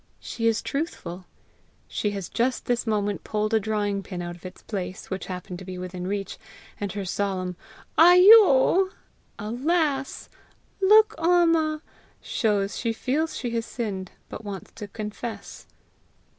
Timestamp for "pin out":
4.01-4.35